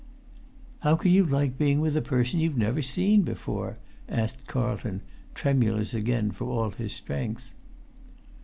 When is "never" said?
2.57-2.81